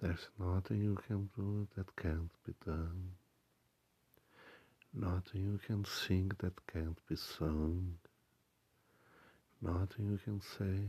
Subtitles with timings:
[0.00, 3.12] There's nothing you can do that can't be done.
[4.92, 7.94] Nothing you can sing that can't be sung.
[9.62, 10.88] Nothing you can say,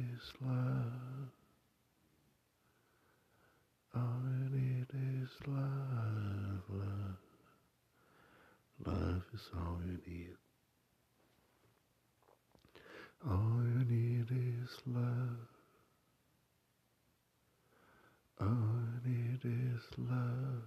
[0.15, 1.31] is love.
[3.93, 7.17] Oh, all you need is love, love.
[8.85, 10.37] Love is all you need.
[13.29, 15.47] All you need is love.
[18.39, 18.47] All
[19.05, 20.63] you need is love.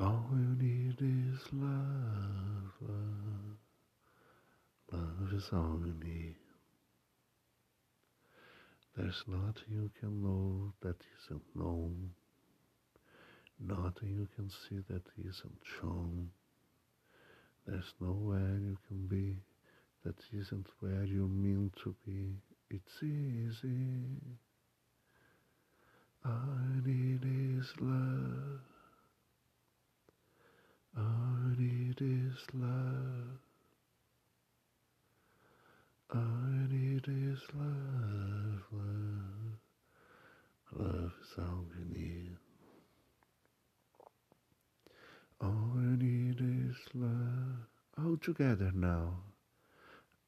[0.00, 3.56] All you need is love, love.
[4.92, 5.29] Love
[8.96, 12.10] There's not you can know that isn't known.
[13.58, 16.28] Nothing you can see that isn't shown.
[17.66, 19.36] There's nowhere you can be
[20.04, 22.34] that isn't where you mean to be.
[22.68, 24.20] It's easy.
[26.22, 26.40] I
[26.84, 28.60] need is love.
[30.96, 33.38] I need is love.
[36.12, 39.58] All I need is love, love.
[40.72, 42.36] Love is all we need.
[45.40, 47.68] All you need is love.
[47.98, 49.14] All together now.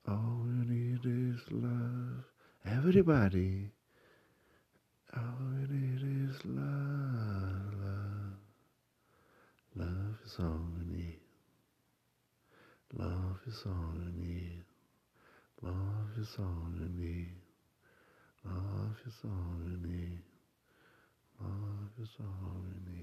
[0.07, 2.25] All you need is love.
[2.65, 3.71] Everybody.
[5.17, 8.39] All you need is love, love.
[9.75, 11.21] Love is all we need.
[12.95, 14.72] Love is all we need.
[16.13, 17.29] Love is all we need.
[18.45, 20.19] Love is all we need.
[21.41, 23.02] Love is all we need.